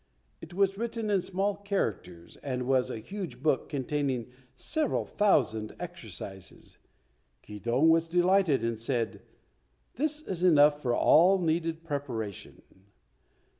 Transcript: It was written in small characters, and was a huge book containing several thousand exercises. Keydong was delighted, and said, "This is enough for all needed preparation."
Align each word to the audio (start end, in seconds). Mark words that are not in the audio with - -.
It 0.41 0.55
was 0.55 0.79
written 0.79 1.11
in 1.11 1.21
small 1.21 1.55
characters, 1.57 2.35
and 2.37 2.65
was 2.67 2.89
a 2.89 2.97
huge 2.97 3.43
book 3.43 3.69
containing 3.69 4.31
several 4.55 5.05
thousand 5.05 5.75
exercises. 5.79 6.79
Keydong 7.43 7.87
was 7.87 8.07
delighted, 8.07 8.63
and 8.63 8.79
said, 8.79 9.21
"This 9.97 10.19
is 10.21 10.43
enough 10.43 10.81
for 10.81 10.95
all 10.95 11.37
needed 11.37 11.83
preparation." 11.83 12.63